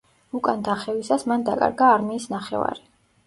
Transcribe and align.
უკან 0.37 0.63
დახევისას 0.67 1.27
მან 1.31 1.45
დაკარგა 1.51 1.91
არმიის 1.99 2.27
ნახევარი. 2.35 2.85